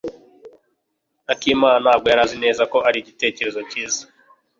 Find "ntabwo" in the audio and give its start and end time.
1.83-2.05